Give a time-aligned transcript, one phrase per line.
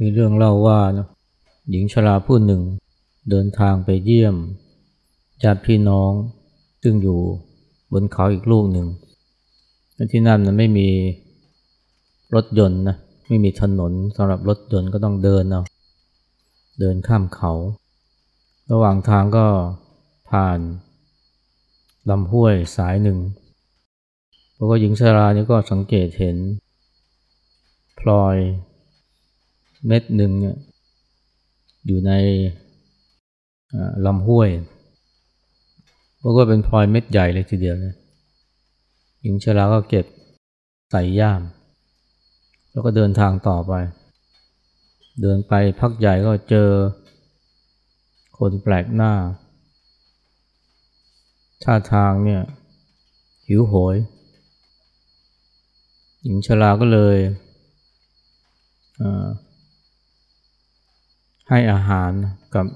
[0.00, 1.06] มีเรื่องเล่าว่านะ
[1.70, 2.62] หญิงชราผู้หนึ่ง
[3.30, 4.36] เดินทางไปเยี่ยม
[5.42, 6.12] ญาติพี่น้อง
[6.82, 7.20] ซึ่งอยู่
[7.92, 8.86] บนเขาอีกลูกหนึ่ง
[10.12, 10.88] ที่นั่นนะไม่มี
[12.34, 12.96] รถยนต์นะ
[13.28, 15.62] ไม่มีถนนสำหรับรถยนต์ก็ต้องเดินเอา
[16.80, 17.52] เดินข้ามเขา
[18.70, 19.46] ระหว่างทางก็
[20.30, 20.58] ผ่าน
[22.10, 23.18] ลำห้วยสายหนึ่ง
[24.54, 26.36] เพราะว่าหญิงชรานี่ก็สังเกตเห็น
[28.00, 28.36] พลอย
[29.86, 30.56] เม็ดหนึ่งเนี่ย
[31.86, 32.12] อยู่ใน
[34.06, 34.50] ลำห้วย
[36.18, 37.94] เพราะว่าเป็นพลอยเม็ดใหญ่เลยทีเดียวนะ
[39.22, 40.06] หญิงชราก็เก็บ
[40.90, 41.42] ใส่ย่าม
[42.70, 43.72] แล้วก็เดินทางต่อไป
[45.22, 46.68] เดินไปพักใหญ่ก็เจอ
[48.38, 49.12] คนแปลกหน้า
[51.64, 52.42] ท่าทางเนี่ย
[53.46, 53.96] หิวโหย
[56.22, 57.16] หญิงชราก็เลย
[61.50, 62.10] ให้อาหาร
[62.54, 62.66] กับ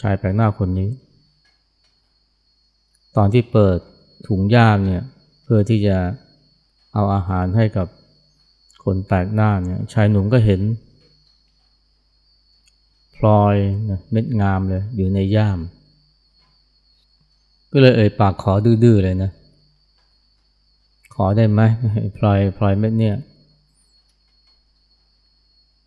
[0.00, 0.90] ชายแปลกหน้าคนนี้
[3.16, 3.78] ตอนที่เปิด
[4.28, 5.02] ถุงย่ามเนี่ย
[5.44, 5.98] เพื่อที่จะ
[6.94, 7.86] เอาอาหารให้กับ
[8.84, 10.60] คนแปลกหน้าเนี่ยชายหนุ่มก็เห็น
[13.16, 13.56] พลอย
[14.10, 15.58] เม็ดงามเลยอยู่ในย่าม
[17.72, 19.30] ก็เลยเอ่ยปากขอดื้อๆเลยนะ
[21.14, 21.60] ขอได้ไหม
[22.16, 23.16] พลอยพลอยเม็ดเนี่ย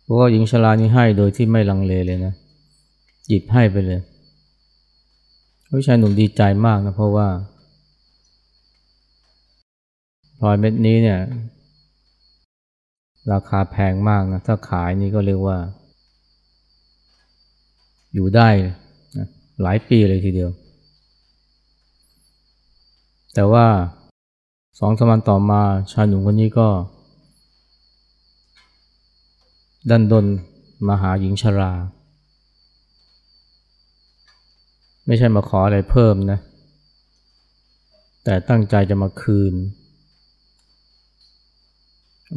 [0.04, 2.34] เพราะว่าหญิงชรานี่ให้โดยที่ไม่ลังเลเลยนะ
[3.28, 4.00] หยิบให้ไปเลย
[5.68, 7.28] ผู้ชายหนุ่มดีใจมากนะเพราะว่า
[10.38, 11.20] พลอยเม็ดนี้เนี่ย
[13.32, 15.58] ราคาแพงมากนะ ถ้าขายนี่ก็เรียกว่า
[18.14, 18.48] อยู่ได้
[19.16, 19.26] นะ
[19.62, 20.50] หลายปีเลยทีเดียว
[23.34, 23.66] แต่ว่า
[24.80, 25.62] สองสมันต่อมา
[25.92, 26.68] ชายหนุ่มคนนี้ก็
[29.90, 30.26] ดันดน
[30.88, 31.72] มาหาหญิงชรา
[35.06, 36.38] ไม่ใช่มาขออะไรเพิ่มนะ
[38.24, 39.54] แต่ตั้งใจจะมาคืน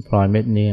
[0.08, 0.68] พลอยเม็ดนี้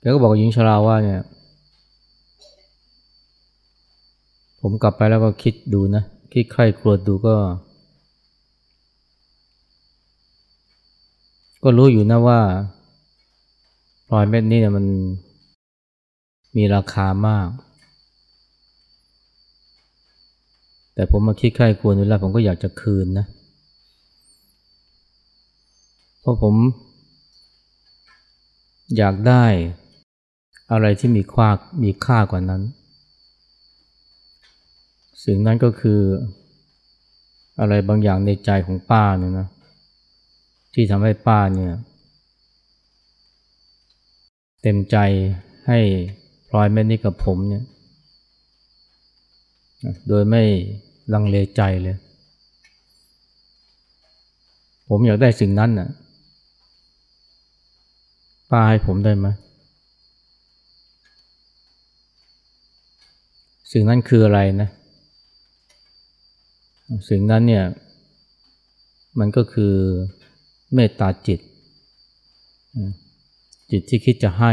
[0.00, 1.22] แกก็บอกหญิงชราว่าเนี่ย
[4.60, 6.02] ผมกลับไปแล้วก็คิดดูนะ
[6.32, 7.36] คิดใครครวดดูก็
[11.62, 12.40] ก็รู้อยู่นะว่า
[14.08, 14.86] พลอยเม็ดนี้เนี่ยมัน
[16.56, 17.48] มีราคามาก
[20.94, 23.26] แต่ผมมาคิดใครควรดูแล้วผมก็อยากจะคืนนะ
[26.20, 26.54] เพราะผม
[28.96, 29.44] อยากได้
[30.72, 31.48] อะไรที่มีค่า
[31.82, 32.62] มีค่ากว่านั้น
[35.24, 36.00] สิ่งนั้นก็คือ
[37.60, 39.46] อะไรบางอย่างในใจของป้าเนี่ยนะ
[40.74, 41.74] ที่ทำให้ป้าเนี่ย
[44.62, 44.96] เต็มใจ
[45.68, 45.80] ให้
[46.48, 47.64] พลอยเม็ดนี้กับผมเนี่ย
[50.08, 50.42] โดยไม่
[51.12, 51.96] ลังเลใจเลย
[54.88, 55.88] ผมอยากได้สิ่งนั้นน่ะ
[58.50, 59.26] ป้าให้ผมได้ไหม
[63.72, 64.68] สิ่งนั้นคืออะไรนะ
[67.08, 67.64] สิ่งนั้นเนี่ย
[69.18, 69.74] มันก็คือ
[70.74, 71.40] เมตตาจิต
[73.70, 74.52] จิตที่คิดจะให้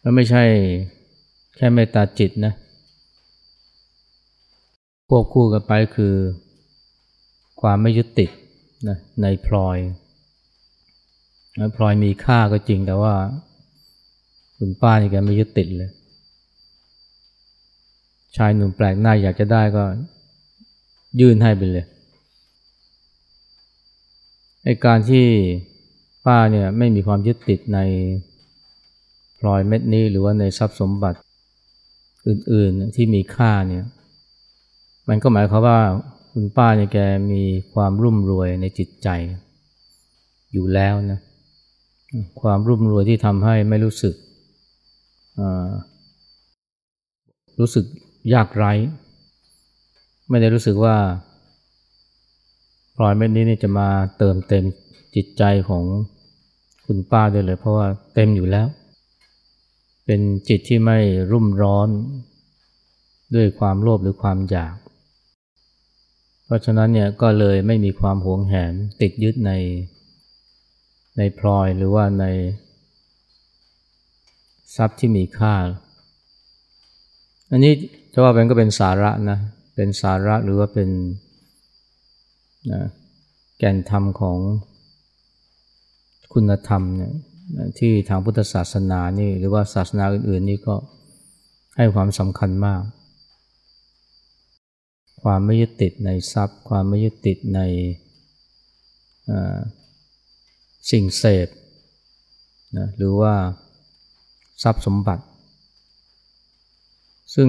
[0.00, 0.44] แล้วไม่ใช่
[1.56, 2.52] แค่เมตตาจิตนะ
[5.08, 6.14] ควบคู่กันไปคือ
[7.60, 8.30] ความไม่ยึดติด
[8.88, 9.78] นะในพลอย
[11.76, 13.14] พลอยมีค่าก็จริงแต่ว่า
[14.58, 15.90] คุณป้านี่แกไม่ยึดติดเลย
[18.36, 19.84] ชายหนุ่มแปลกหน้าอยากจะได้ก็
[21.20, 21.86] ยื่นให้ไปเลย
[24.66, 25.26] ไอการที่
[26.26, 27.78] ป้าเนี่ยไม่มีความยึดติดใน
[29.38, 31.18] พลอยเม็ดนี้หรือว่าในทรัพย์สมบัติ
[32.28, 33.84] อื่นๆที่มีค่าเนี่ย
[35.08, 35.78] มันก็หมายความว่า
[36.32, 36.98] คุณป้าเนี่ยแก
[37.32, 37.42] มี
[37.74, 39.08] ความรุ่มรวยในจิตใจ
[40.52, 41.20] อยู่แล้วนะ
[42.40, 44.14] ความรุ่มรวยที่ทำให้ไม่รู้สึก
[47.60, 47.84] รู้สึก
[48.34, 48.72] ยากไร้
[50.28, 50.96] ไม่ได้รู้สึกว่า
[52.96, 53.88] พลอยเม็ดนี้นี่จะมา
[54.18, 54.64] เติมเต็ม
[55.14, 55.84] จิตใจของ
[56.86, 58.66] คุณป้าได้เลย เพราะว่าเต็มอยู่แล้ว
[60.06, 60.98] เป็นจิตที่ไม่
[61.30, 61.88] รุ่มร้อน
[63.34, 64.76] ด้วยความโลภหรือความอยาก
[66.44, 69.52] เพราะฉะนั้นเนี่ยก็เลยไม่มีความหวงแหนติดยึดใน
[71.16, 72.24] ในพลอยหรือว่าใน
[74.76, 75.54] ทรัพย์ที่มีค่า
[77.50, 77.72] อันนี้
[78.12, 79.38] จะว่าเป็นก็เป็นสาระนะ
[79.76, 80.88] เป็นสาระหรือว่าเป็น
[82.72, 82.82] นะ
[83.58, 84.38] แก่นธรรมของ
[86.32, 87.12] คุณธรรมเนี่ย
[87.78, 90.74] ที่ทางพุทธศาสนานี่หรือว่าศาสนาอื่นๆนี่ก็
[91.76, 92.82] ให้ความสำคัญมาก
[95.22, 97.60] ความไม่ยึดติดในทรัพย์ ความไม่ยึดติดใน
[100.90, 101.48] สิ่งเสพ
[102.78, 103.34] นะหรือว่า
[104.62, 105.24] ทรัพย์สมบัติ
[107.34, 107.48] ซึ่ง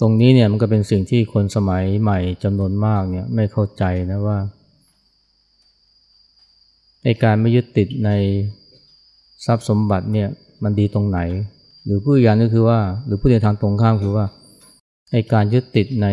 [0.00, 4.38] ตรงนี้เนี่ยมันก็เป็นสิ่งที่คนสมัยใหม่จำนวนมากเนี่ยไม่เข้าใจนะว่า
[7.04, 8.10] ในการไม่ยึดติดใน
[9.46, 10.28] ทรัพย์สมบัติเนี่ย
[10.62, 11.20] มันดีตรงไหน
[11.84, 14.26] หรือผู้อย่างก็คือว่า หรือผู้ในทางตรงข้ามคือว่า
[15.12, 16.08] ในการยึดติดใน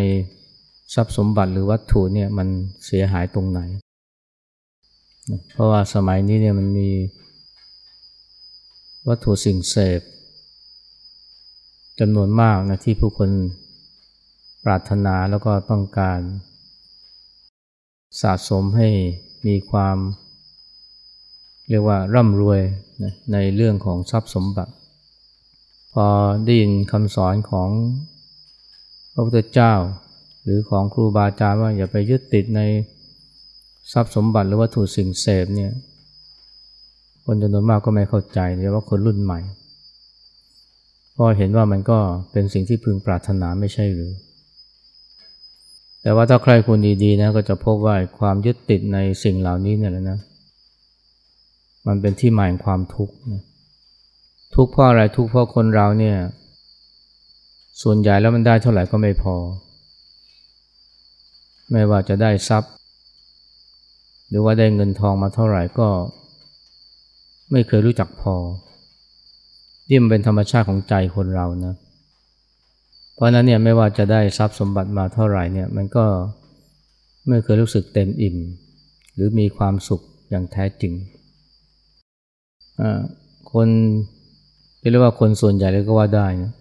[0.93, 2.47] ทรัพย์สมบัติหรือวัตถุเนี่ยมัน
[2.85, 3.59] เสียหายตรงไหน
[5.53, 6.89] เพราะว่าสมัยนี้เนี่ยมันมี
[9.07, 10.01] วัตถุสิ่งเสพ
[11.99, 13.29] จำนวนมากนะที่ผู้คน
[14.69, 16.19] ปรารถนาแล้วก็ต้องการ
[18.21, 18.89] สะสมให้
[19.47, 19.97] มีความ
[21.69, 22.61] เรียกว่าร่ำรวย
[23.03, 24.73] นะในเรื่องของทรัพย์สมบัติ
[25.93, 26.07] พอ
[26.43, 27.69] ได้ยินคำสอนของ
[29.13, 29.73] พระพุทธเจ้า
[30.43, 32.61] หรือของครูบาอาจารย์ว่าอย่าไปยึดติดใน
[33.93, 35.71] ทรัพย์สมบัติหรือวัตถุสิ่งเสพเนี่ย
[37.25, 39.39] คนจำนวนมากก็ไม่เข้าใจโดยว่าคนรุ่นใหม่
[41.15, 41.99] พอเห็นว่ามันก็
[42.31, 44.11] เป็นสิ่งที่พึงปรารถนาไม่ใช่หรือ
[46.07, 50.19] แต่ว่าถ้าใครคุณดีๆนะก็จะพบว่าความยึดติดในสิ่งเหล่านี้เนี่ยแหละนะ
[51.87, 53.15] มันเป็นที่มาแห่งความทุกข์
[54.55, 56.17] ทุกข์เพราะอะไรทุกข์เพราะคนเราเนี่ย
[57.81, 59.35] ส่วนใหญ่แล้วมันได้เท่าไหร่ก็ไม่พอ
[61.71, 62.71] ไม่ว่าจะได้ทรัพย์
[64.29, 65.87] หรือว่าได้เงินทองมาเท่าไหร่ก็
[67.51, 68.35] ไม่เคยรู้จักพอ
[69.87, 76.05] ที่มันเป็นธรรมชาติของใจคนเรานะเพราะนั้นเนี่ยไม่ว่าจะได้ทรัพย์สมบัติมาเท่าไหร่เนี่ยมันก็
[77.27, 78.37] ไม่เคยรู้สึกเต็มอิ่ม
[79.13, 80.93] หรือมีความสุขอย่างแท้จริง
[83.51, 83.67] คน
[84.89, 86.51] เรียกว่าคนส่วนใหญ่เลยก็ว่าได้นะ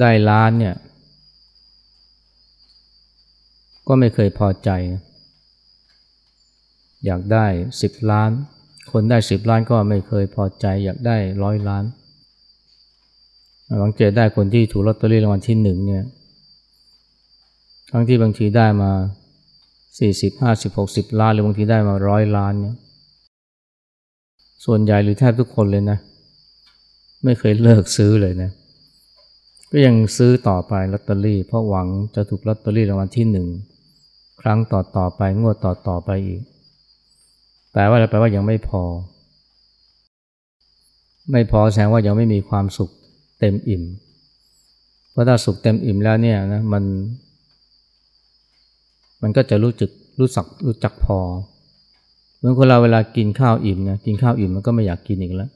[0.00, 0.74] ได้ล้านเนี่ย
[3.88, 4.70] ก็ไม่เคยพอใจ
[7.04, 7.46] อยากได้
[7.82, 8.30] สิบล้าน
[8.92, 11.84] คนได้สิบล้านก็ไม่เคยพอใจ อยากได้ร้อยล้าน
[13.82, 16.04] บางเจได้คนที่ถูกลอตเตอรี่รางวัลที่หนึ่งเนี่ย
[17.90, 18.90] ทั้งที่บางทีได้มา
[19.98, 22.76] สี่สิบห้าสิบหกสิบล้าน หรือบางทีได้มาร้อยล้านเนี่ย
[24.64, 25.98] ส่วนใหญ่หรือแทบทุกคนเลยนะ
[27.24, 28.50] ไม่เคยเลิกซื้อเลยนะ
[29.70, 33.46] ก็ยังซื้อต่อไปลอตเตอรี่ เพราะหวังจะถูกลอตเตอรี่รางวัลที่หนึ่ง
[34.40, 36.40] ครั้งต่อต่อไปงวดต่อต่อไปอีก
[37.72, 38.82] แปลว่าอะไรแปลว่ายังไม่พอ
[41.32, 42.90] ไม่พอแสดงว่ายังไม่มีความสุข
[43.38, 43.82] เต็มอิ่ม
[45.10, 46.84] เพราะถ้าสุขเต็มอิ่มแล้วเนี่ยนะมัน
[49.22, 51.18] มันก็จะรู้จักรู้สักรู้จักพอ
[52.36, 55.50] เหมือนคนเราเวลากินข้าวอิ่มนะกินข้าวอิ่มมันก็ไม่อยากกินอีกแล้ว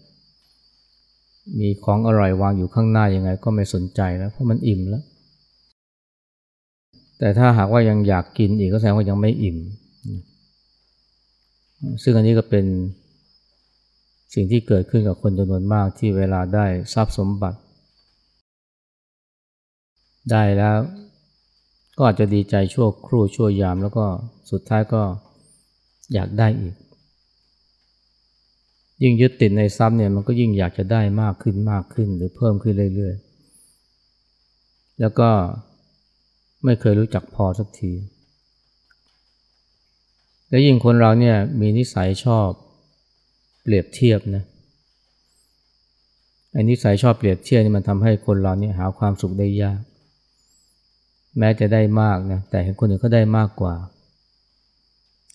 [1.58, 5.04] มีของอร่อยวางอยู่ข้างหน้ายังไง ก็ไม่สนใจแล้วเพราะมันอิ่มแล้ว
[7.18, 9.58] แต่ถ้าหากว่ายังอยากกินอีกก็แสดงว่ายังไม่อิ่ม
[12.02, 12.66] ซึ่งอันนี้ก็เป็น
[14.34, 17.58] สิ่งที่เกิดขึ้นกับคนจำนวนมากที่เวลาได้ทรัพย์สมบัติ
[20.30, 20.78] ได้แล้ว
[21.96, 24.06] ก็อาจจะดีใจชั่วครู่ชั่วยาม แล้วก็
[24.50, 25.02] สุดท้ายก็
[26.14, 26.74] อยากได้อีก
[29.02, 35.30] ยิ่งยึดติดในทรัพย์เนี่ยมันก็ยิ่งอยากจะได้มากขึ้นมากขึ้น หรือเพิ่มขึ้นเรื่อยๆ แล้วก็
[36.64, 37.92] ไม่เคยรู้จักพอสักที
[40.48, 42.48] และยิ่งคนเราเนี่ยมีนิสัยชอบ
[43.62, 44.44] เปรียบเทียบนะ
[46.52, 49.80] ไอ้นิสัยชอบเปรียบเทียบนี่มันทำให้คนเราเนี่ยหาความสุขได้ยาก
[51.38, 53.74] แม้จะได้มากนะแต่เห็นคนอื่นเขาได้มากกว่า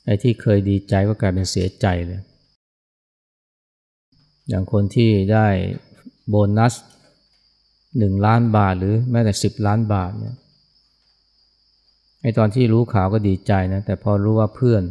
[0.05, 2.21] ไอ้ที่เคยดีใจก็กลายเป็นเสียใจเลย
[4.47, 5.47] อย่างคนที่ได้
[6.29, 6.73] โบนัส
[7.97, 10.35] หนึ่งล้านบาทหรือแม้แต่สิบล้านบาทเนี่ย
[12.21, 14.83] ไอ้ตอนที่รู้ข่าวก็ดีใจนะแต่พอรู้ว่าเพื่อน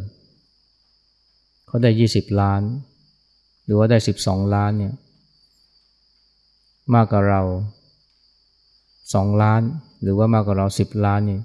[1.67, 2.61] เขาได้ยี่สิบล้าน
[3.65, 4.93] หรือว่าได้สิบสองล้านเนี่ย
[6.93, 7.41] มากกว่าเรา
[9.13, 9.61] สองล้าน
[10.01, 11.39] หรือว่ามากกว่าเราสิบล้านนี่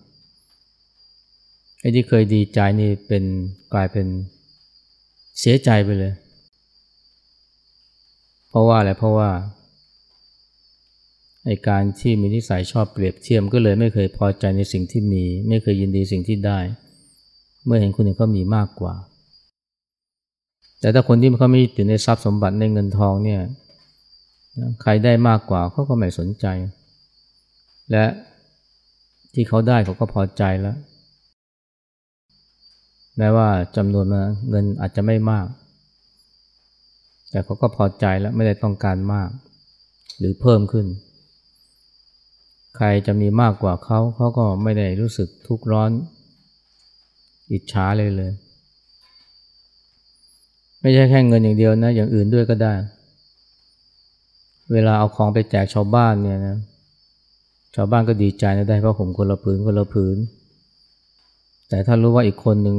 [1.81, 3.25] ไอ้ที่เคยดีใจนี่เป็น
[3.73, 4.07] กลายเป็น
[5.39, 6.13] เสียใจไปเลย
[8.49, 9.31] เพราะว่าอะไรเพราะว่า
[11.47, 16.59] ไอการที่มีนิสัยชอบเปรียบเทียมก็เลยไม่เคยพอใจในสิ่งที่มี ไม่เคยยินดีสิ่งที่ได้
[17.65, 18.95] เมื่อเห็นคนอื่นเขามีมากกว่า
[20.81, 23.41] แต่ถ้าคนที่เขาไม่ติดในทรัพย์สมบัติในเงินทองเนี่ย
[24.83, 26.47] ใครได้มากกว่าเขาก็ไม่สนใจ
[27.91, 28.05] และ
[29.35, 30.77] ที่เขาได้เขาก็พอใจแล้ว
[33.17, 34.07] แม้ว่าจำนวน
[34.49, 35.47] เงินอาจจะไม่มาก
[37.31, 39.31] แต่เขาก็พอใจแล้วไม่ได้ต้องการมาก
[40.19, 40.87] หรือเพิ่มขึ้น
[42.77, 45.91] ใครจะมีมากกว่าเขาเขาก็ไม่ได้รู้สึกทุกข์ร้อน
[47.53, 48.33] อิจฉาเลยเลย
[50.81, 52.75] ไม่ใช่แค่เงินอย่างเดียวนะ อย่างอื่นด้วยก็ได้
[54.73, 56.57] เวลาเอาของไปแจกชาวบ้านเนี่ยนะ
[57.75, 60.17] ชาวบ้านก็ดีใจนะได้เพราะผมคนละผืนคนละผืน
[61.69, 62.79] แต่ถ้ารู้ว่าอีกคนหนึ่ง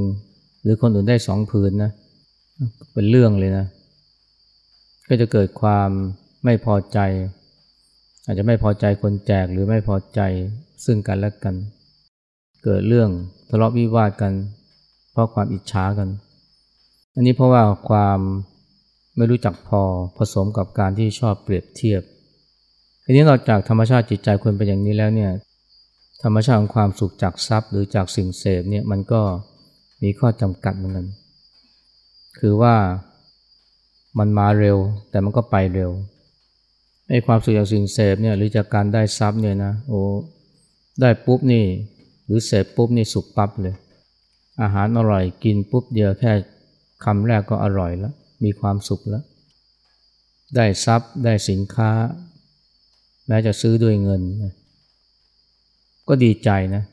[0.63, 1.91] หรือคนอื่นได้สองผืนนะ
[2.93, 3.65] เป็นเรื่องเลยนะ
[5.07, 5.89] ก็จะเกิดความ
[6.45, 6.99] ไม่พอใจ
[8.25, 10.19] อาจจะไม่พอใจคนแจกหรือไม่พอใจ
[10.85, 11.55] ซึ่งกันและกัน
[12.63, 13.09] เกิดเรื่อง
[13.49, 14.33] ทะเลาะวิวาทกัน
[15.11, 16.09] เพราะความอิจฉากัน
[17.15, 18.19] อันนี้เพราะว่าความ
[19.17, 19.81] ไม่รู้จักพอ
[20.17, 22.01] ผสมกับการที่ชอบเปรียบเทียบ
[23.03, 25.31] ทีนี้นอกจากธรรมชาติจิตใจคนเป็นอย่างนี้แล้วเนี่ย
[26.23, 29.21] ธรรมชาติของความสุขจากทรัพย์ หรือจากสิ่งเสพเนี่ยมันก็
[30.03, 31.07] มีข้อจำกัดเหมือนกัน
[32.39, 32.75] คือว่า
[34.19, 34.77] มันมาเร็ว
[35.09, 35.91] แต่มันก็ไปเร็ว
[37.09, 40.01] ไอ้ความสุขจากสิ่งเสพเนี่ยหรือจากการได้ทรัพย์เนี่ยนะโอ้
[41.01, 41.65] ได้ปุ๊บนี่
[42.25, 43.75] หรือเสพปุ๊บนี่สุขปั๊บเลย
[44.61, 46.33] อาหารอร่อยกินปุ๊บเดียวแค่
[47.05, 49.23] คำแรกก็อร่อยแล้ว มีความสุขแล้ว
[50.55, 51.91] ได้ทรัพย์ได้สินค้า
[53.31, 54.21] แม้จะซื้อด้วยเงิน
[56.07, 56.83] ก็ดีใจนะ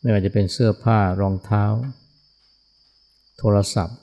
[0.00, 1.64] ไม่ว่าจะเป็นเสื้อผ้ารองเท้า
[3.38, 3.98] โทรศัพท์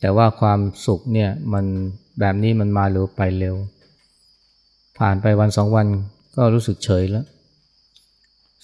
[0.00, 1.64] แต่ว่าความสุขเนี่ยมัน
[2.20, 3.56] แบบนี้มันมาเร็วไปเร็ว
[4.98, 5.86] ผ่านไปวันสองวัน
[6.36, 7.26] ก็รู้สึกเฉยแล้ว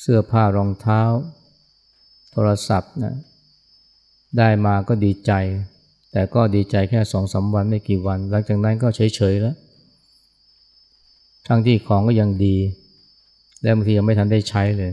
[0.01, 1.01] เสื้อผ้ารองเท้า
[2.33, 3.15] โทรศัพท์นะ
[4.39, 5.33] ได้มาก็ดีใจ
[6.13, 9.57] แต่ก็ดีใจแค่สองสาวันไม่กี่วัน หลังจากนั้นก็เฉยเฉยแล้ว
[11.49, 12.57] ทั้งที่ของก็ยังดี
[13.63, 14.93] และบางทียังไม่ทันได้ใช้เลย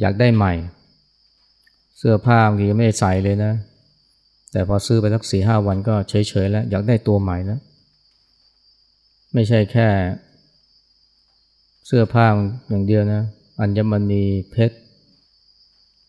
[0.00, 0.54] อยากได้ใหม่
[1.98, 3.52] เสื้อผ้าบางทีไม่ได้ใส่เลยนะ
[4.52, 7.60] แต่พอซื้อไปสักสี่ห้าวันก็เฉยๆแล้ว อยากได้ตัวใหม่แล้ว
[9.34, 9.88] ไม่ใช่แค่
[11.86, 12.26] เสื้อผ้า
[12.68, 13.22] อย่างเดียวนะ
[13.60, 14.76] อัญมณีเพชร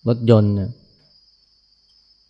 [0.07, 0.69] รถยนต์เนี่ย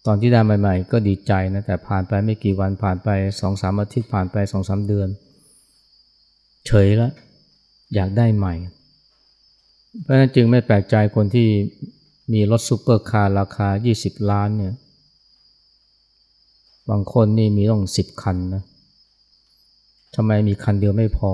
[0.06, 3.10] ตอนที่ได้ใหม่ ๆ ก็ดีใจนะ แต่ผ่านไปไม่กี่วันผ่านไป
[3.42, 5.10] สองสามอาทิตย์ผ่านไปสองสามเดือน
[6.68, 7.14] เฉยแล้ว
[7.94, 8.54] อยากได้ใหม่
[10.02, 11.48] เพราะนั้นจึงไม่แปลกใจคนที่
[12.34, 13.68] มีรถซูเปอร์คาร์ราคา
[14.00, 14.74] 20 ล้านเนี่ย
[16.90, 18.64] บางคนนี่มีต้องสิบคันนะ
[20.16, 21.34] ทำไมมีคันเดียวไม่พอ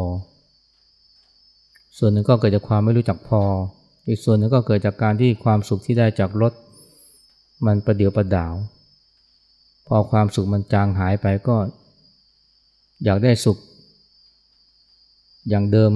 [1.97, 3.41] ส่วนหนึ่งก็เกิดจากความไม่รู้จักพอ
[4.07, 6.53] อีกส่วนหนึ่งก็เกิดจากการที่ความสุขที่ได้จากรถ
[7.65, 8.53] มันประเดียวประดาว
[9.87, 11.55] พอความสุขมันจางหายไปก็
[13.03, 13.57] อยากได้สุข
[15.49, 15.91] อย่างเดิม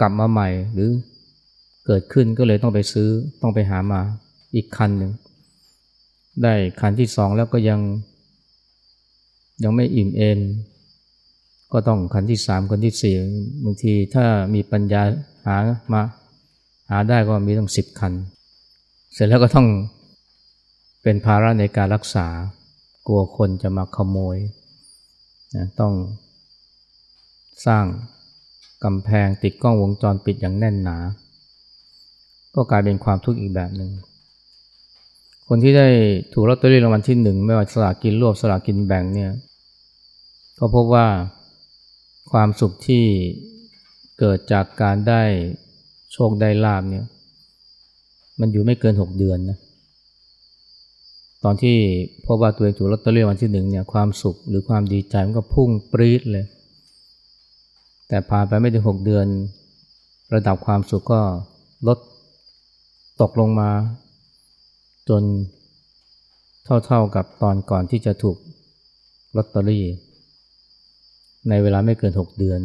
[0.00, 0.90] กลับมาใหม่หรือ
[1.86, 3.08] เกิดขึ้นก็เลยต้องไปซื้อ
[3.42, 4.00] ต้องไปหามา
[4.54, 5.12] อีกคันหนึ่ง
[6.42, 7.80] ได้คันที่สองแล้วก็ยัง
[9.62, 10.40] ยังไม่อิ่มเอม
[11.72, 13.14] ก็ต้องคันที่สามคันที่สี่
[13.64, 15.02] บางทีถ้ามีปัญญา
[15.46, 15.56] หา
[15.92, 16.02] มา
[16.90, 18.12] หาได้ก็มีต้องสิบคัน
[19.14, 19.68] เสร็จแล้วก็ต้อง
[21.02, 22.26] เป็นภาระในการรักษา
[23.06, 24.36] กลัวคนจะมาขโมย
[25.54, 25.92] นะต้อง
[27.66, 27.84] สร้าง
[28.84, 30.96] กำแพงติดกล้องวงจรปิดอย่างแน่นหนา
[32.54, 33.90] ก็กลายเป็นความทุกข์อีกแบบหนึ่ง
[35.48, 35.88] คนที่ได้
[36.32, 39.30] ถูกลอตเตอรี่รางวัลที่หนึ่งไม่ว่าสลากกินรวบสลากกินแบ่งเนี่ย
[40.58, 41.06] ก็พบว่า
[42.30, 43.04] ความสุขที่
[44.18, 45.22] เกิดจากการได้
[46.12, 47.04] โชคได้ลาบเนี่ย
[48.40, 49.58] มันอยู่ไม่เกินหกเดือนนะ
[51.44, 51.76] ตอนที่
[52.26, 56.44] พบว่าตัวเองถูกลอตเตอรี่รางวัลที่หนึ่งเนี่ยความสุขหรือความดีใจมันก็พุ่งปรี๊ดเลย
[58.08, 59.26] แต่ผ่านไปไม่ถึงหกเดือน
[60.34, 61.20] ระดับความสุขก็
[61.88, 61.98] ลด
[63.20, 63.70] ตกลงมา
[65.08, 65.22] จน
[66.64, 68.36] เท่าๆกับตอนก่อนที่จะถูก
[69.36, 69.84] ลอตเตอรี่
[71.48, 72.60] ในเวลาไม่เกินหกเดือน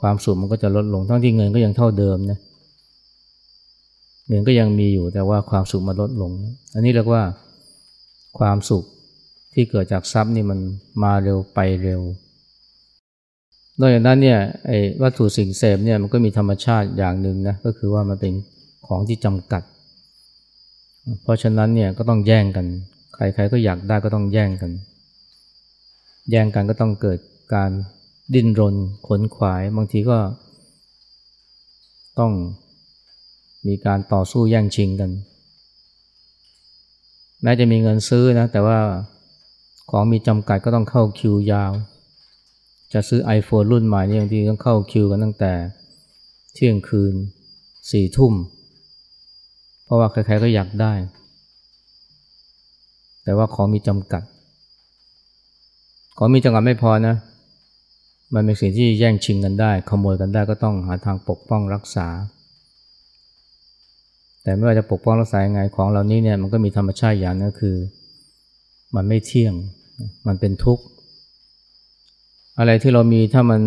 [0.00, 2.38] ความสุขมันก็จะลดลงทั้งที่เงินก็ยังเท่าเดิมนะ
[4.28, 6.32] เงินก็ยังมีอยู่แต่ว่าความสุขมันลดลง
[6.74, 7.22] อันนี้เรียกว่า
[8.38, 8.84] ความสุข
[9.54, 10.58] ที่เกิดจากทรัพย์นี่มัน
[11.02, 12.00] มาเร็วไปเร็ว
[13.80, 18.32] นอกจากนั้นเนี่ยไอ้วัตถุสิ่งเสพเนี่ยมันก็มีธรรมชาติอย่างหนึ่งนะก็คือว่ามันเป็น
[18.86, 19.62] ของที่จำกัด
[21.22, 22.66] เพราะฉะนั้นเนี่ยก็ต้องแย่งกัน
[23.14, 24.70] ใครๆก็อยากได้ก็ต้องแย่งกัน
[26.30, 27.18] แย่งกันก็ต้องเกิด
[27.54, 27.70] การ
[28.34, 28.74] ดิ้นรน
[29.06, 30.18] ขนขวายบางทีก็
[32.18, 32.32] ต้อง
[33.66, 35.10] มีการต่อสู้แย่งชิงกัน
[37.42, 38.78] แม้จะมีเงินซื้อนะแต่ว่า
[39.90, 41.72] ของมีจำกัดก็ต้องเข้าคิวยาว
[42.92, 45.52] จะซื้อ iPhone รุ่นใหม่นี่บางทีต้องเข้าคิวกันตั้งแต่
[46.54, 47.14] เที่ยงคืน
[47.90, 48.32] สี่ทุ่ม
[49.84, 50.92] เพราะว่าใครๆก็อยากได้
[53.24, 54.22] แต่ว่าของมีจำกัด
[56.16, 57.16] ของมีจำกัดไม่พอนะ
[58.34, 62.08] มันเป็นสิ่งที่แย่งชิงกันได้ ขโมยกันได้ก็ต้องหาทางปกป้องรักษา
[64.42, 67.76] แต่ไม่ว่าจะปกป้องรักษายังไงของเหล่านี้เนี่ยมันก็มีธรรมชาติอย่างนึงคือ
[68.94, 69.54] มันไม่เที่ยง
[70.26, 70.84] มันเป็นทุกข์
[72.58, 73.62] อะไรที่เรามีถ้ามัน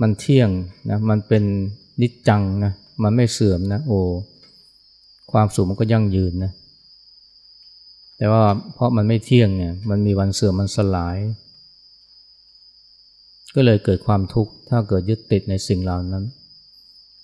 [0.00, 0.50] มันเที่ยง
[0.90, 1.44] นะมันเป็น
[2.00, 4.00] นิจจังนะมันไม่เสื่อมนะโอ้
[5.32, 6.52] ความสุขมันก็ยั่งยืนนะ
[8.18, 8.42] แต่ว่า
[8.74, 11.16] เพราะมันไม่เที่ยงเนี่ยมันมีวันเสื่อมมันสลาย
[13.54, 16.24] ก็เลยเกิดความทุกข์ถ้าเกิดยึดติดในสิ่งเหล่านั้น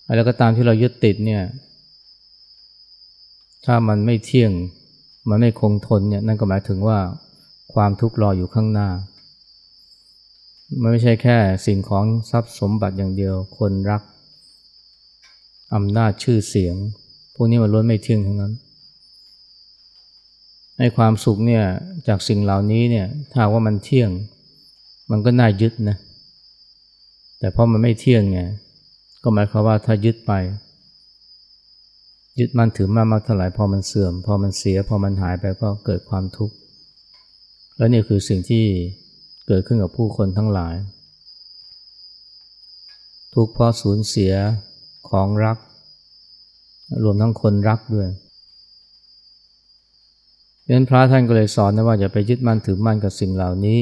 [0.06, 1.42] อะไรก็ตามที่เรายึดติดเนี่ย
[3.66, 4.52] ถ้ามันไม่เที่ยง
[5.28, 6.98] มันไม่คงทนเนี่ยนั่นก็หมายถึงว่า
[7.74, 8.88] ความทุกข์รออยู่ข้างหน้า
[10.80, 11.36] มันไม่ใช่แค่
[11.66, 14.02] สิ่งของทรัพย์สมบัติอย่างเดียว คนรัก
[15.74, 16.74] อำนาจชื่อเสียง
[17.34, 18.52] พวกนี้มันล้วนไม่เที่ยงทั้งนั้น
[20.78, 21.64] ให้ความสุขเนี่ย
[22.08, 24.10] จากสิ่งเหล่านี้เนี่ยถ้าว่ามันเที่ยง
[25.10, 25.96] มันก็น่ายึดนะ
[27.38, 28.40] แต่เพอมันไม่เที่ยงไง
[29.22, 30.32] ก็หมายความว่าถ้ายึดไป
[32.38, 36.54] ยึดมันถือมากมากเท่าไหร่พอมันเสื่อม พอมันเสีย พอมันหายไปก็เกิดความทุกข์
[37.76, 38.64] แล้วนี่คือสิ่งที่
[39.52, 40.74] กิดขึ้นกับผู้คนทั้งหลาย
[43.34, 44.32] ทุกข์เพราะสูญเสีย
[45.10, 45.56] ของรัก
[47.04, 48.08] รวมทั้งคนรักด้วย
[50.64, 53.80] ดังนั้นพระท่านก็เลยสอนนะว่าอย่าไปยึดมั่นถือมั่นกับสิ่งเหล่านี้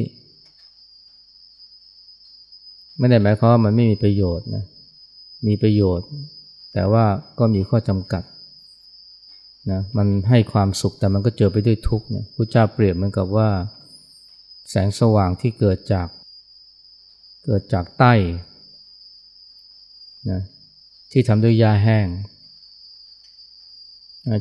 [2.99, 4.65] ไม่ได้หมายความว่ามันไม่มีประโยชน์นะ
[5.47, 6.09] มีประโยชน์
[6.73, 7.04] แต่ว่า
[7.39, 8.23] ก็มีข้อจำกัด
[9.71, 13.49] นะมันให้ความสุขแต่มันก็เจอไปด้วยทุกข์เนี่ยพระเจ้าเปรียบเหมือนกับว่า
[14.70, 16.08] แสงสว่างที่เกิดจาก
[17.44, 18.14] เกิดจากใต้
[20.30, 20.42] นะ
[21.12, 22.06] ที่ทำด้วยยาแห้ง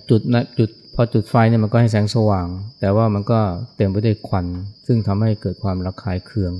[0.09, 2.47] จุดนะจุดพอจุดไฟเนี่ยมันก็ให้แสงสว่าง
[2.79, 3.39] แต่ว่ามันก็
[3.75, 4.45] เต็มไปด้วยควัน
[4.87, 6.53] ซึ่งทำให้เกิดความระคายเคือง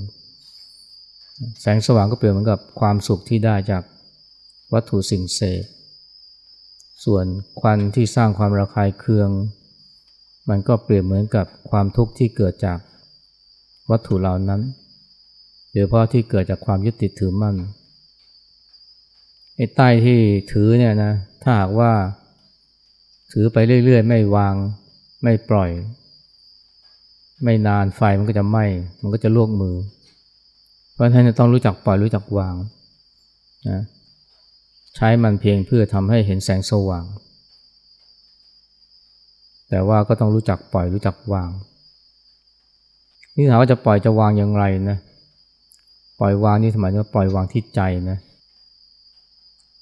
[1.60, 3.82] แสงสว่างก็เปรียบเหมือนกับความสุขที่ได้จาก
[4.72, 5.64] วัตถุสิ่งเสพ
[7.04, 7.24] ส่วน
[7.60, 9.30] ควันที่สร้างความระคายเคือง
[10.48, 12.78] มันก็เปรียบเหมือนกับความทุกข์ที่เกิดจาก
[13.90, 14.60] วัตถุเหล่านั้น
[15.70, 17.56] โดยเฉพาะที่เกิดจากความยึดติดถือมั่น
[19.56, 20.18] ไอ้ใต้ที่
[20.52, 21.92] ถือเนี่ยนะถ้าหากว่า
[23.32, 24.54] ถือไปเรื่อยๆ ไม่วาง
[25.22, 25.70] ไม่ปล่อย
[27.44, 28.64] ไม่นานไฟมันก็จะไหม้
[29.02, 29.76] มันก็จะลวกมือ
[30.92, 32.54] เพราะฉะนั้นต้องรู้จักปล่อยรู้จักวาง
[33.68, 33.80] นะ
[34.96, 37.04] ใช้มันเพียงเพื่อทำให้เห็นแสงสว่าง
[39.68, 41.50] แต่ว่าก็ต้องรู้จักปล่อยรู้จักวาง
[43.40, 44.98] นี่ถามว่าจะปล่อยจะวางอย่างไรนะ
[46.20, 48.18] ปล่อยวางนี่สมัยนี้ปล่อยวางที่ใจนะ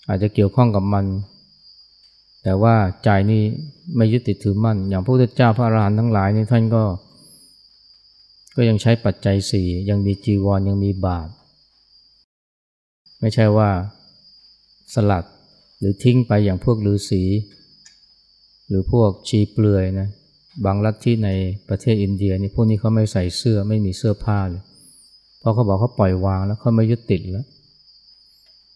[0.08, 1.04] อาจจะเกี่ยวข้องกับมัน
[2.42, 3.42] แต่ว่าใจนี่
[3.96, 6.84] ไม่ยึดติดถือมั่น อย่างพระพุทธเจ้าพระอรหันต์ทั้งหลายนี่ท่านก็
[8.56, 11.30] ก็ยังใช้ปัจจัยสี่ยังมีจีวรยังมีบาตร
[13.20, 13.70] ไม่ใช่ว่า
[14.94, 15.24] สลัด
[15.78, 17.22] หรือทิ้งไปอย่างพวกฤาษี
[18.68, 20.08] หรือพวกชีเปลือยนะ
[20.64, 21.30] บางรัฐที่ใน
[21.68, 24.62] ประเทศอินเดียนี่พวกนี้เขาไม่ใส่เสื้อไม่มีเสื้อผ้าเลย
[25.38, 27.46] เพราะเขาบอกเขาปล่อยวางแล้วเขาไม่ยึดติดแล้ว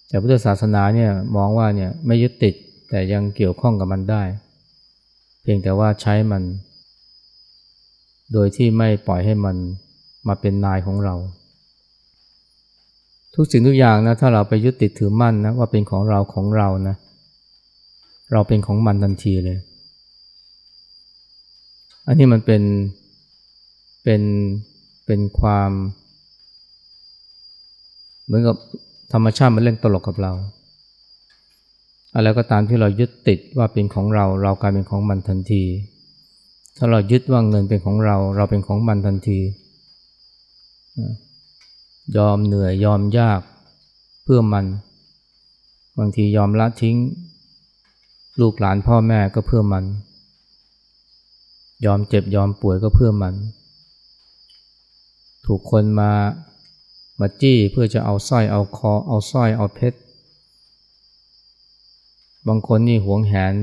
[0.08, 2.54] แต่พุทธศาสนาเนี่ยมองว่าเนี่ยไม่ยึดติด
[2.90, 4.22] แต่ยังเกี่ยวข้องกับมันได้
[5.42, 6.42] เพียงแต่ว่าใช้มัน
[8.32, 9.56] โดยที่ไม่ปล่อยให้มัน
[10.28, 11.14] มาเป็นนายของเรา
[13.34, 16.96] ทุกสิ่งทุกอย่างนะถ้าเราไปยึดติดถือมั่นนะว่าเป็นของเราของเรานะ
[18.32, 19.58] เราเป็นของมันทันทีเลย
[22.06, 22.62] อันนี้มันเป็น
[24.02, 24.22] เป็น
[25.06, 25.70] เป็นความ
[28.24, 28.56] เหมือนกับ
[29.12, 30.32] ธรรมชาติมันเล่นตลกกับเรา
[32.14, 35.64] อะไรก็ตามที่เรายึดติดว่าเป็นของเรา เรากลายเป็นของมันทันที
[36.76, 39.38] ถ้าเรายึดว่าเงินเป็นของเรา เราเป็นของมันทันที
[42.16, 43.40] ยอมเหนื่อยยอมยาก
[44.24, 44.64] เพื่อมัน
[45.98, 46.96] บางทียอมละทิ้ง
[48.40, 49.84] ลูกหลานพ่อแม่ก็เพื่อมัน
[51.86, 53.34] ยอมเจ็บยอมป่วยก็เพื่อมัน
[55.46, 56.12] ถูกคนมา
[57.20, 59.98] มาจี้เพื่อจะเอาสร้อยเอาคอ เอาสร้อยเอาเพชร
[62.48, 63.54] บางคนนี่หวงแหน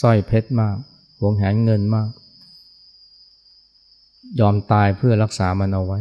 [0.00, 0.76] สร้อยเพชรมาก
[1.20, 2.08] หวงแหนเงินมาก
[4.40, 5.98] ยอมตายเพื่อรักษามันเอาไว้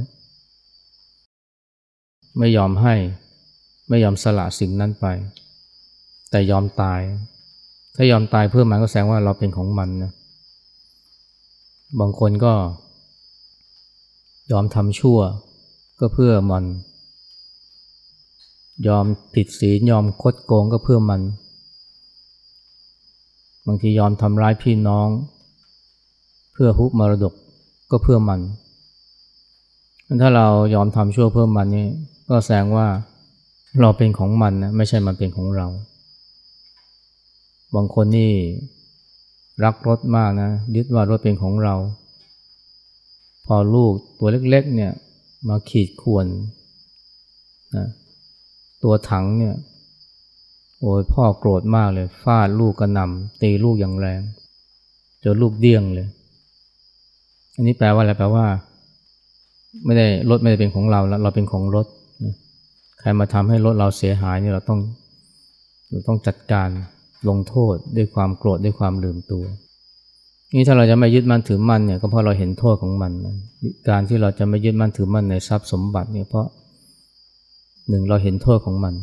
[2.38, 2.96] ไม่ยอมให้
[3.90, 5.06] ไม่ยอมสละสิ่งนั้นไป
[6.30, 7.02] แต่ยอมตาย
[7.96, 10.12] ถ้ายอมตายเพื่อมันก็แสดงว่าเราเป็นของมันนะ
[12.00, 12.54] บางคนก็
[14.52, 15.20] ยอมทำชั่ว
[16.00, 16.64] ก็เพื่อมัน
[18.88, 21.22] ยอมผิดศีลยอมคดโกงก็เพื่อมัน
[23.68, 25.08] บางทียอมทำร้ายพี่น้อง
[26.54, 27.34] เพื่อฮุบมรดก
[27.92, 28.42] ก็เพื่อมัน
[30.22, 31.88] ถ้าเรายอมทำชั่วเพื่อมันนี่
[32.30, 32.88] ก็แสดงว่า
[33.82, 35.68] เราเป็นของมันนะไม่ใช่มันเป็นของเรา
[37.76, 38.32] บางคนนี่
[39.64, 41.76] รักรถมากนะ ยึดว่ารถเป็นของเรา
[43.46, 44.92] พอลูกตัวเล็กๆเนี่ย
[45.48, 46.26] มาขีดข่วน
[47.76, 47.86] นะ
[48.84, 49.56] ตัวถังเนี่ย
[50.80, 54.22] โอ้ยพ่อโกรธมากเลยฟาดลูกกระหน่ำตีลูกอย่างแรง
[55.24, 56.08] จนลูกเดี้ยงเลย
[57.56, 58.46] อันนี้แปลว่าอะไรแปลว่า
[59.86, 61.88] ไม่ได้รถไม่ได้เป็นของเราแล้วเราเป็นของรถ
[63.00, 64.80] ใครมาทำให้รถเราเสียหายนี่เราต้อง
[65.90, 66.70] เราต้องจัดการ
[67.30, 69.44] ลงโทษด้วยความโกรธด้วยความลืมตัว
[70.56, 73.12] นี่ถ้าเราจะไม่ยึดมั่นถือมั่นเนี่ยก็เพราะเราเห็นโทษของมัน
[73.90, 76.48] การที่เราจะไม่ยึดมั่นถือมั่นในทรัพย์สมบัติเนี่ยเพราะ
[77.90, 78.94] หนึ่งเราเห็นโทษของมัน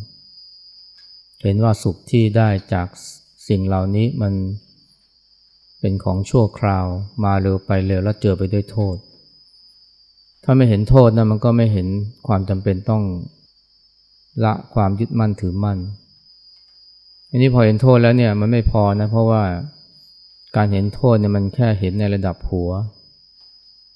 [1.42, 2.88] เห็นว่าสุขที่ได้จาก
[3.48, 4.34] สิ่งเหล่านี้มัน
[5.80, 6.86] เป็นของชั่วคราว
[7.24, 8.96] มาเร็วไปเร็วแล้วเจอไปด้วยโทษ
[10.44, 11.88] ถ้าไม่เห็นโทษนะมันก็ไม่เห็น
[12.26, 13.02] ความจำเป็นต้อง
[14.44, 15.78] ละความยึดมั่นถือมั่น
[17.34, 19.42] อันนี้พอเห็นโทษแล้วเนี่ยมันไม่พอนะเพราะว่า
[20.56, 22.70] การเห็นโทษเนี่ยมันแค่เห็นในระดับหัว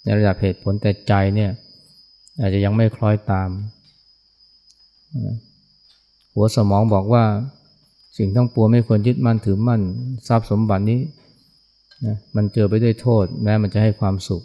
[0.04, 1.50] ในระดับเหตุผลแต่ใจเนี่ย
[2.40, 3.48] อาจจะยังไม่คล้อยตาม
[6.34, 7.24] หัวสมองบอกว่า
[8.18, 9.82] สิ่งทั้งปวงไม่ควรยึดมั่นถือมั่น
[10.28, 11.00] ทรัพย์สมบัตินี้
[12.04, 14.42] นะมันเจอไปด้วยโทษ แม้มันจะให้ความสุข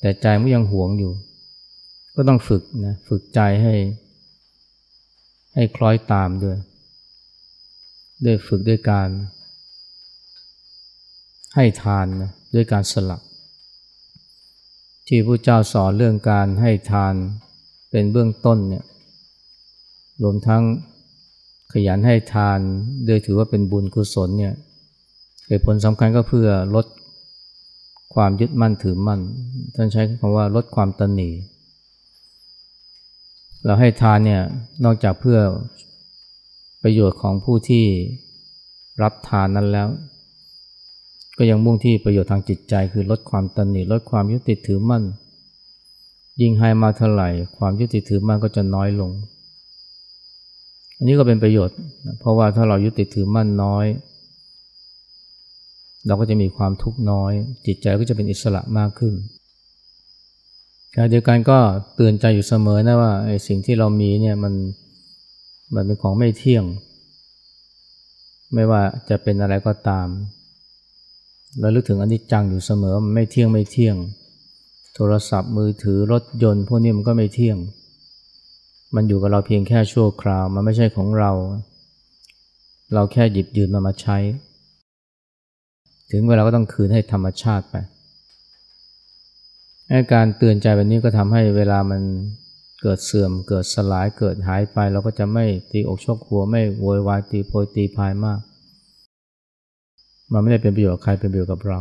[0.00, 1.12] แต่ใจมันยังหวงอยู่
[2.14, 3.74] ก็ต้องฝึกนะฝึกใจให้
[5.54, 6.58] ให้คล้อยตามด้วย
[8.24, 9.08] ได้ฝึกด้วยการ
[11.54, 13.22] ให้ทานนะด้วยการสลัก
[15.08, 17.14] ที่พระเจ้าสอนเรื่องการให้ทาน
[17.90, 18.84] เป็นเบื้องต้นเนี่ย
[20.22, 20.62] รวมทั้ง
[21.72, 22.58] ขยันให้ทาน
[23.06, 24.54] โดยถือว่าเป็นบุญกุศลเนี่ย
[25.46, 26.86] เหตุผลสำคัญก็เพื่อลด
[28.14, 29.20] ความยึดมั่นถือมั่น
[29.74, 31.30] ท่านใช้คำว่าลดความตนหนี
[33.64, 34.42] เราให้ทานเนี่ย
[34.84, 35.38] นอกจากเพื่อ
[36.88, 37.84] ประโยชน์ของผู้ที่
[39.02, 39.88] รับทานนั้นแล้ว
[41.38, 45.02] ก็ยังมุ่งที่ประโยชน์ทางจิตใจคือลดความตนีลดความยึดติดถือมั่น
[46.40, 49.10] ยิ่งให้มาเท่าไหร่ ความยึดติดถือมั่นก็จะน้อยลง
[50.96, 51.76] อันนี้ก็เป็นประโยชน์
[52.20, 53.86] เพราะว่าถ้าเรายึดติดถือมั่นน้อย
[56.06, 57.32] เราก็จะมีความทุกข์น้อย
[57.66, 59.14] จิตใจก็จะเป็นอิสระมากขึ้น
[60.96, 61.58] การเดียวกันก็
[61.94, 64.54] เตือนใจอยู่เสมอนะว่าไอ้สิ่งที่เรามีเนี่ยมัน
[65.74, 66.64] มันเป็นของไม่เที่ยง
[68.54, 70.08] ไม่ว่าจะเป็นอะไรก็ตาม
[71.60, 73.96] เราลึกถึงอนิจจังอยู่เสมอมันไม่เที่ยงไม่เที่ยง
[74.94, 77.56] โทรศัพท์มือถือรถยนต์ พวกนี้มันก็ไม่เที่ยง
[78.94, 81.32] มันอยู่กับเราเพียงแค่ชั่วคราว มันไม่ใช่ของเรา
[82.94, 84.16] เราแค่หยิบยืมมามาใช้
[86.10, 87.74] ถึงเวลาก็ต้องคืนให้ธรรมชาติไป
[90.12, 92.02] การเตือนใจแบบนี้ก็ทำให้เวลามัน
[92.82, 98.40] เกิดเสื่อมเกิดสลายเกิดหายไป เราก็จะไม่ตีอกชกหัวไม่โวยวายตีโพยตีพายมาก
[100.32, 101.80] มันไม่ได้เป็นประโยชน์ใครเป็นประโยชน์กับเรา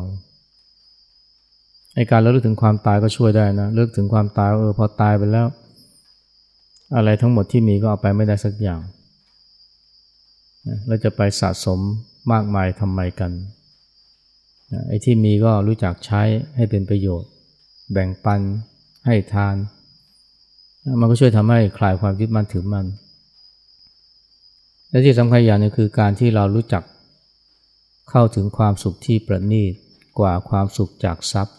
[1.95, 5.47] ไอการเราลึกถึงความตายก็ช่วยได้นะเลิกถึงความตายเออพอตายไปแล้ว
[6.95, 8.81] อะไรทั้งหมดที่มีก็เอาไปไม่ได้สักอย่าง
[10.87, 11.79] เราจะไปสะสม
[12.31, 13.31] มากมายทำไมกัน
[14.87, 16.21] ไอ้ที่มีก็รู้จักใช้
[16.55, 17.29] ให้เป็นประโยชน์
[17.91, 18.41] แบ่งปัน
[19.05, 19.55] ให้ทาน
[20.99, 22.85] มันก็ช่วยทำให้คลายความยึดมั่นถือมั่น
[24.89, 26.83] และที่สำคัญอย่างนึงคือการที่เรารู้จัก
[28.09, 29.73] เข้าถึงความสุขที่ประณีต
[30.19, 31.55] กว่าความสุขจากทรัพย์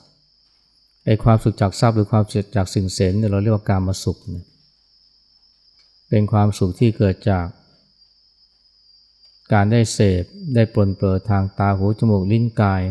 [1.05, 4.45] ไอ้ความสุขจากทรัพย์หรือความสุขจากสิ่งเสนเนี่ยเราเรียกว่าการมาสุขเนี่ย
[6.09, 7.47] เป็นความสุขที่เกิดจาก
[9.53, 12.83] การได้เสพได้ปลนเปลือทางตาหูจมูกลิ้นกาย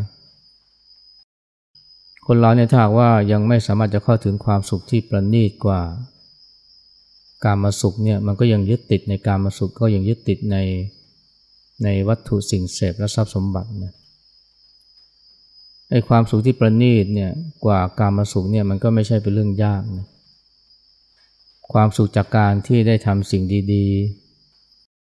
[2.25, 5.81] คนเราเนี่ยถ้าว่ายังไม่สามารถจะเข้าถึงความสุขที่ประณีตกว่า
[7.45, 10.57] การมาสุขเนี่ยมันก็ยังยึดติดในการมาสุขก็ยังยึดติดใน
[11.83, 13.93] ในวัตถุสิ่งเสพและทรัพย์สมบัติเนี่ย
[15.89, 17.31] ไอ้ความสุขที่ประณีตเนี่ย
[17.65, 20.07] กว่าการมาสุขเนี่ยมันก็ไม่ใช่เป็นเรื่องยากนะ
[21.73, 23.87] ความสุขจากการที่ได้ทำสิ่งดี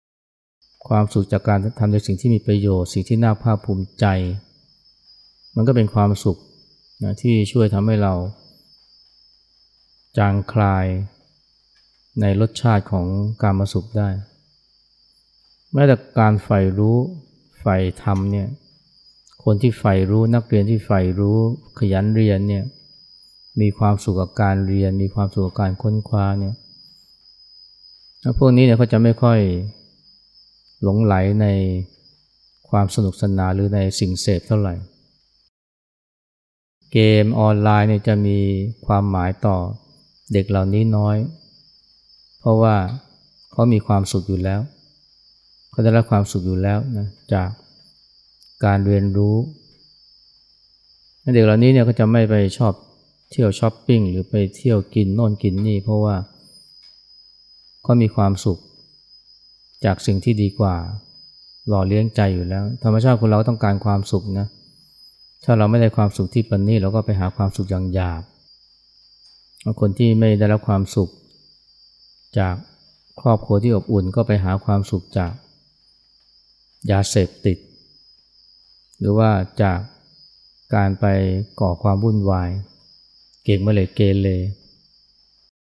[0.01, 4.05] ๆ ความสุขจากการทำในสิ่งที่มีประโยชน์สิ่งที่น่าภาคภูมิใจ
[5.55, 6.37] มันก็เป็นความสุข
[7.03, 8.13] นะที่ช่วยทำให้เรา
[10.17, 10.85] จางคลาย
[12.21, 13.05] ในรสชาติของ
[13.43, 14.09] การมาสุขได้
[15.73, 16.97] แม้แต่การใฝ่รู้
[17.59, 18.47] ใฝ่ธรรมเนี่ย
[19.43, 21.37] คนที่ใฝ่รู้นักเรียนที่ใฝ่รู้
[21.79, 22.63] ขยันเรียนเนี่ย
[23.61, 26.55] มีความสุขกับการเรียน มีความสุขกับการค้นคว้าเนี่ย
[28.37, 29.39] พวกนี้เนี่ยเขาจะไม่ค่อย
[30.81, 31.47] หลงไหลใน
[32.69, 34.75] ความสนุกสนานหรือในสิ่งเสพเท่าไหร่
[36.91, 38.39] เกมออนไลน์เนี่ยจะมี
[38.85, 39.57] ความหมายต่อ
[40.33, 41.15] เด็กเหล่านี้น้อย
[42.45, 42.75] เพราะว่า
[43.51, 44.61] เขามีความสุขอยู่แล้ว
[45.71, 47.49] เขาได้รับความสุขอยู่แล้วนะจาก
[48.65, 49.35] การเรียนรู้
[51.33, 52.73] เด็กเหล่านี้เนี่ยก็จะไม่ไปชอบ
[53.31, 56.15] เที่ยวช้อปปิ้งหรือไปเที่ยวกินโน่นกินนี่ เพราะว่า
[57.83, 58.59] เขามีความสุข
[59.85, 60.75] จากสิ่งที่ดีกว่า
[61.67, 64.47] หล่อเลี้ยงใจอยู่แล้ว ธรรมชาติคนเราต้องการความสุขนะ
[65.43, 68.23] ถ้าเราไม่ได้ความสุขที่ปันนี้เราก็ไปหาความสุขอย่างหยาบ
[69.81, 71.09] คนที่ไม่ได้รับความสุข
[72.39, 72.55] จาก
[73.21, 75.33] ครอบครัวที่อบอุ่นก็ไปหาความสุขจาก
[76.91, 77.57] ยาเสพติด
[78.99, 79.29] หรือว่า
[79.61, 79.79] จาก
[80.75, 81.05] การไป
[81.61, 82.49] ก่อความวุ่นวาย
[83.43, 84.27] เก่งเมื่อเลเกเร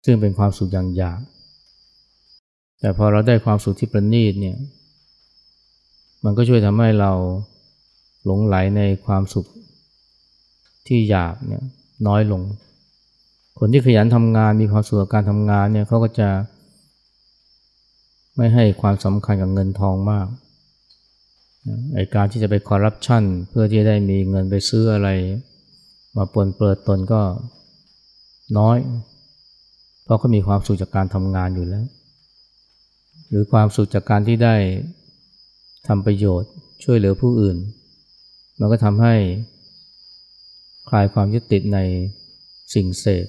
[0.05, 1.21] ซึ่งเป็นความสุขอย่างหยาบ
[2.79, 4.57] แต่พอเราได้ความสุขที่ประณีตเนี่ย
[6.23, 7.11] มันก็ช่วยทำให้เรา
[8.25, 9.45] หลงไหลในความสุข
[10.87, 11.63] ที่หยาบเนี่ย
[12.07, 12.41] น้อยลง
[13.61, 16.29] คนที่ขยันทำงานมีความสุขกับการทำงานเนี่ยเขาก็จะ
[18.35, 20.27] ไม่ให้ความสำคัญกับเงินทองมาก
[21.95, 25.09] ไอการที่จะไปคอร์รัปชันเพื่อที่จะได้มีเงินไปซื้ออะไร
[26.17, 27.21] มาปนเปิดตนก็
[28.57, 28.77] น้อย
[30.03, 31.85] เพราะเขามีความสุขจากการทำงานอยู่แล้ว
[33.29, 34.55] หรือความสุขจากการที่ได้
[35.87, 36.51] ทำประโยชน์
[36.83, 37.57] ช่วยเหลือผู้อื่น
[38.59, 39.15] มันก็ทำให้
[40.89, 41.79] คลายความยึดติดใน
[42.73, 43.27] สิ่งเสพ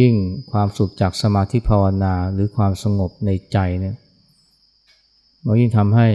[0.00, 0.14] ยิ่ง
[0.52, 3.96] ความสุขจากสมาธิภาวนาหรือความสงบในใจเนี่ย
[5.44, 6.08] มันยิ่งทำให้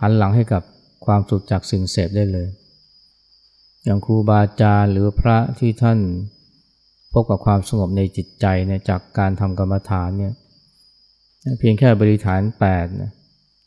[0.00, 0.62] หันหลังให้กับ
[1.06, 2.48] ความสุขจากสิ่งเสพได้เลย
[3.84, 5.98] อย่างครูบาอาจารย์หรือพระที่ท่าน
[7.12, 10.32] พบกับความสงบในจิตใจเนี่ยจากการทำกรรมฐานเนี่ย
[11.58, 13.10] เพียงแค่บริฐานแปดนะ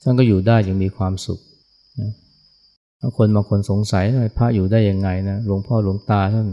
[0.04, 1.40] ท่านก็อยู่ได้อย่างมีความสุข
[2.00, 2.12] นะ
[3.18, 4.06] คนบางคนสงสัย
[4.38, 6.48] พระอยู่ได้ยังไงนะหลวงพ่อหลวงตาท่าน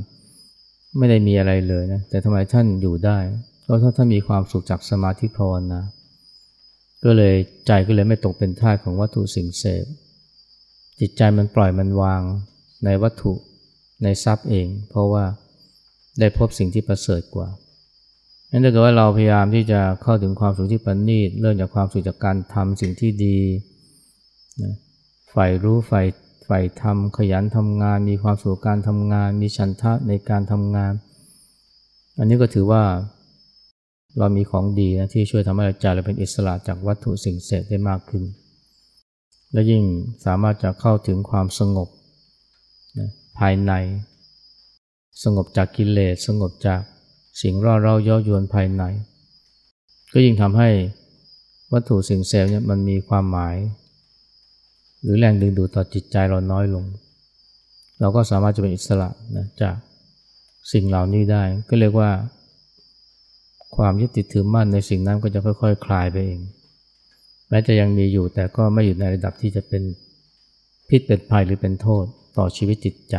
[0.99, 3.19] ไม่ได้มีอะไรเลยนะ แต่ทำไมท่านอยู่ได้
[3.63, 5.81] เพราะท่านมีความสุขจากสมาธิภาวนา
[7.05, 7.35] ก็เลย
[7.67, 9.85] ใจก็เลยไม่ตกเป็นท่าของวัตถุสิ่งเสพ
[11.01, 12.23] จิตใจมันปล่อยมันวาง
[12.85, 13.33] ในวัตถุ
[14.03, 15.25] ในทรัพย์เอง เพราะว่า
[16.21, 17.49] ได้พบสิ่งที่ประเสริฐกว่า
[18.51, 23.39] นั้นถ้าเกิดว่าเราพยายามที่จะเข้าถึงความสุขที่ประณีตเริ่มจากความสุขจากการทำสิ่งที่ดี
[24.63, 24.75] นะ
[25.31, 25.77] ใฝ่รู้
[26.51, 30.93] ใฝ่ทำขยันทำงาน มีความสุขการทำงาน มีฉันทะในการทำงาน
[32.19, 32.85] อันนี้ก็ถือว่า
[34.19, 38.25] เรามีของดีนะที่ช่วยทำให้ใจเราเป็นอิสระจากวัตถุสิ่งเสพได้มากขึ้น
[39.53, 39.83] และยิ่ง
[40.25, 41.89] สามารถจะเข้าถึงความสงบ
[42.99, 43.09] นะ
[43.39, 43.73] ภายใน
[45.23, 46.81] สงบจากกิเลสสงบจาก
[47.43, 48.83] สิ่งร่อเร้าย่อยวนภายใน
[50.13, 50.69] ก็ยิ่งทำให้
[51.73, 53.57] วัตถุสิ่งเสพเนี่ยมันมีความหมาย
[55.03, 56.85] หรือแรงดึงดูดต่อจิตใจเราน้อยลง
[58.01, 59.77] เราก็สามารถจะเป็นอิสระนะจาก
[60.73, 62.11] สิ่งเหล่านี้ได้ ก็เรียกว่า
[63.77, 66.41] ความยึดติดถือมั่นในสิ่งนั้นก็จะค่อยๆคคลายไปเอง
[67.49, 69.83] แม้จะยังมีอยู่แต่ก็ไม่อยู่ในระดับที่จะเป็น
[70.89, 72.05] พิษเป็นภัยหรือเป็นโทษ
[72.37, 73.17] ต่อชีวิตจิตใจ